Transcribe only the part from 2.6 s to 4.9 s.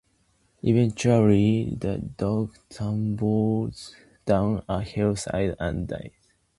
tumbles down a